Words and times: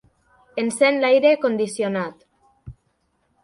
Encén 0.63 0.95
l'aire 1.03 1.35
condicionat 1.45 2.19